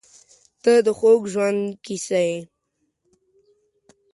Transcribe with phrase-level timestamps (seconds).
[0.63, 2.37] •ته د خوږ ژوند کیسه یې.